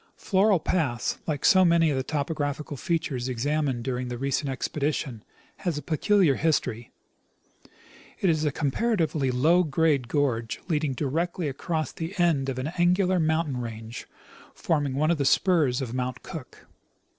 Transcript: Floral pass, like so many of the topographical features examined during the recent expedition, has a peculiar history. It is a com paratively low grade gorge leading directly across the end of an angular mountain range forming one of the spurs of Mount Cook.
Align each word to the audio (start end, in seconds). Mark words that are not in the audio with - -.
Floral 0.17 0.59
pass, 0.59 1.19
like 1.27 1.45
so 1.45 1.63
many 1.63 1.91
of 1.91 1.95
the 1.95 2.01
topographical 2.01 2.75
features 2.75 3.29
examined 3.29 3.83
during 3.83 4.07
the 4.07 4.17
recent 4.17 4.49
expedition, 4.49 5.23
has 5.57 5.77
a 5.77 5.81
peculiar 5.83 6.33
history. 6.37 6.89
It 8.19 8.27
is 8.27 8.43
a 8.43 8.51
com 8.51 8.71
paratively 8.71 9.29
low 9.31 9.63
grade 9.63 10.07
gorge 10.07 10.59
leading 10.67 10.93
directly 10.93 11.47
across 11.47 11.91
the 11.91 12.17
end 12.19 12.49
of 12.49 12.57
an 12.57 12.71
angular 12.79 13.19
mountain 13.19 13.57
range 13.61 14.07
forming 14.55 14.95
one 14.95 15.11
of 15.11 15.19
the 15.19 15.23
spurs 15.23 15.81
of 15.83 15.93
Mount 15.93 16.23
Cook. 16.23 16.65